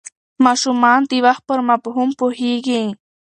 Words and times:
ماشومان 0.45 0.99
د 1.09 1.11
وخت 1.25 1.41
پر 1.49 1.59
مفهوم 1.69 2.09
پوهېږي. 2.19 2.83